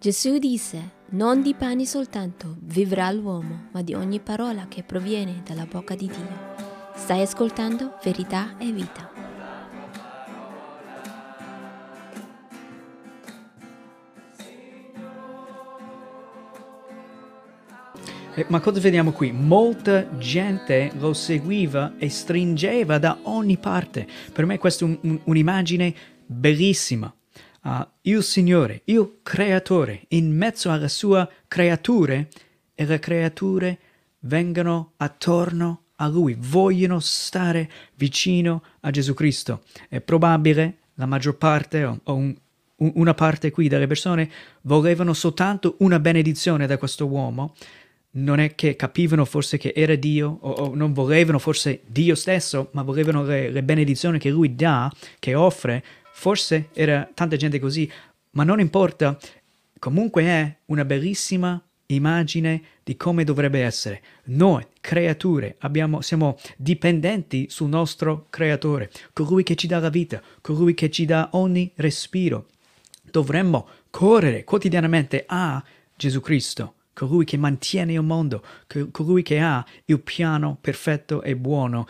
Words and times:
Gesù 0.00 0.38
disse, 0.38 0.92
non 1.10 1.42
di 1.42 1.54
pane 1.54 1.84
soltanto 1.84 2.56
vivrà 2.60 3.10
l'uomo, 3.10 3.66
ma 3.72 3.82
di 3.82 3.94
ogni 3.94 4.20
parola 4.20 4.66
che 4.68 4.84
proviene 4.84 5.42
dalla 5.44 5.66
bocca 5.66 5.96
di 5.96 6.06
Dio. 6.06 6.54
Stai 6.94 7.22
ascoltando 7.22 7.98
verità 8.04 8.56
e 8.58 8.70
vita. 8.70 9.10
Eh, 18.36 18.46
ma 18.50 18.60
cosa 18.60 18.78
vediamo 18.78 19.10
qui? 19.10 19.32
Molta 19.32 20.16
gente 20.16 20.92
lo 20.96 21.12
seguiva 21.12 21.94
e 21.98 22.08
stringeva 22.08 22.98
da 22.98 23.18
ogni 23.22 23.56
parte. 23.56 24.06
Per 24.32 24.46
me 24.46 24.58
questa 24.58 24.84
è 24.84 24.88
un, 24.88 24.98
un, 25.02 25.20
un'immagine 25.24 25.92
bellissima. 26.24 27.12
Uh, 27.62 27.86
il 28.02 28.22
Signore, 28.22 28.82
il 28.84 29.18
Creatore, 29.22 30.04
in 30.08 30.34
mezzo 30.34 30.70
alle 30.70 30.88
sue 30.88 31.28
creature, 31.48 32.28
e 32.74 32.84
le 32.86 32.98
creature 32.98 33.78
vengono 34.20 34.92
attorno 34.98 35.82
a 35.96 36.06
Lui, 36.06 36.36
vogliono 36.38 37.00
stare 37.00 37.68
vicino 37.96 38.62
a 38.80 38.90
Gesù 38.90 39.14
Cristo. 39.14 39.62
È 39.88 40.00
probabile 40.00 40.76
la 40.94 41.06
maggior 41.06 41.36
parte 41.36 41.84
o, 41.84 41.98
o 42.04 42.14
un, 42.14 42.36
una 42.76 43.14
parte 43.14 43.50
qui 43.50 43.68
delle 43.68 43.86
persone 43.86 44.30
volevano 44.62 45.12
soltanto 45.12 45.76
una 45.78 45.98
benedizione 45.98 46.66
da 46.66 46.78
questo 46.78 47.06
uomo, 47.06 47.54
non 48.10 48.40
è 48.40 48.54
che 48.54 48.76
capivano 48.76 49.24
forse 49.24 49.58
che 49.58 49.72
era 49.74 49.94
Dio 49.94 50.38
o, 50.40 50.50
o 50.50 50.74
non 50.74 50.92
volevano 50.92 51.38
forse 51.38 51.82
Dio 51.86 52.14
stesso, 52.14 52.70
ma 52.72 52.82
volevano 52.82 53.22
le, 53.24 53.50
le, 53.50 53.62
benedizioni 53.62 54.18
che 54.18 54.30
lui 54.30 54.54
dà, 54.54 54.90
che 55.18 55.34
offre. 55.34 55.84
Forse 56.18 56.70
era 56.72 57.08
tanta 57.14 57.36
gente 57.36 57.60
così, 57.60 57.88
ma 58.30 58.42
non 58.42 58.58
importa. 58.58 59.16
Comunque 59.78 60.24
è 60.24 60.56
una 60.64 60.84
bellissima 60.84 61.62
immagine 61.86 62.60
di 62.82 62.96
come 62.96 63.22
dovrebbe 63.22 63.62
essere. 63.62 64.02
Noi, 64.24 64.66
creature, 64.80 65.54
abbiamo, 65.60 66.00
siamo 66.00 66.36
dipendenti 66.56 67.46
sul 67.48 67.68
nostro 67.68 68.26
creatore, 68.30 68.90
colui 69.12 69.44
che 69.44 69.54
ci 69.54 69.68
dà 69.68 69.78
la 69.78 69.90
vita, 69.90 70.20
colui 70.40 70.74
che 70.74 70.90
ci 70.90 71.04
dà 71.04 71.28
ogni 71.34 71.70
respiro. 71.76 72.48
Dovremmo 73.00 73.68
correre 73.88 74.42
quotidianamente 74.42 75.22
a 75.24 75.62
Gesù 75.94 76.20
Cristo 76.20 76.74
colui 76.94 77.24
che 77.24 77.36
mantiene 77.36 77.92
il 77.92 78.02
mondo, 78.02 78.42
colui 78.90 79.22
che 79.22 79.38
ha 79.38 79.64
il 79.84 80.00
piano 80.00 80.58
perfetto 80.60 81.22
e 81.22 81.36
buono 81.36 81.86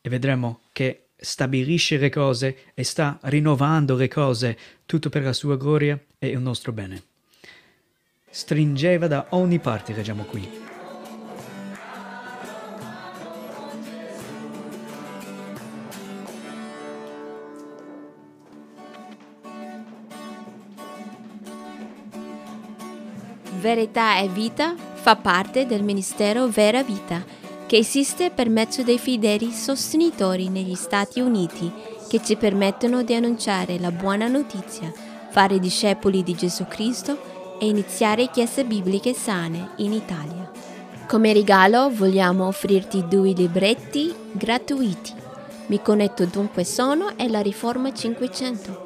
e 0.00 0.08
vedremo 0.08 0.60
che 0.70 1.05
stabilisce 1.16 1.96
le 1.96 2.10
cose 2.10 2.58
e 2.74 2.84
sta 2.84 3.18
rinnovando 3.22 3.96
le 3.96 4.08
cose, 4.08 4.56
tutto 4.86 5.08
per 5.08 5.22
la 5.22 5.32
sua 5.32 5.56
gloria 5.56 5.98
e 6.18 6.28
il 6.28 6.40
nostro 6.40 6.72
bene. 6.72 7.02
Stringeva 8.28 9.06
da 9.06 9.26
ogni 9.30 9.58
parte, 9.58 9.94
leggiamo 9.94 10.24
qui. 10.24 10.64
Verità 23.58 24.18
e 24.18 24.28
Vita 24.28 24.76
fa 24.76 25.16
parte 25.16 25.66
del 25.66 25.82
Ministero 25.82 26.46
Vera 26.46 26.82
Vita, 26.84 27.24
che 27.66 27.76
esiste 27.76 28.30
per 28.30 28.48
mezzo 28.48 28.82
dei 28.82 28.98
fedeli 28.98 29.50
sostenitori 29.50 30.48
negli 30.48 30.74
Stati 30.74 31.20
Uniti 31.20 31.70
che 32.08 32.22
ci 32.22 32.36
permettono 32.36 33.02
di 33.02 33.14
annunciare 33.14 33.78
la 33.78 33.90
buona 33.90 34.28
notizia, 34.28 34.92
fare 35.30 35.58
discepoli 35.58 36.22
di 36.22 36.34
Gesù 36.34 36.66
Cristo 36.66 37.56
e 37.58 37.66
iniziare 37.66 38.30
chiese 38.30 38.64
bibliche 38.64 39.12
sane 39.12 39.70
in 39.76 39.92
Italia. 39.92 40.50
Come 41.08 41.32
regalo 41.32 41.90
vogliamo 41.90 42.46
offrirti 42.46 43.06
due 43.08 43.32
libretti 43.32 44.14
gratuiti. 44.32 45.14
Mi 45.66 45.82
connetto 45.82 46.24
dunque 46.26 46.64
sono 46.64 47.16
e 47.16 47.28
la 47.28 47.40
Riforma 47.40 47.92
500. 47.92 48.85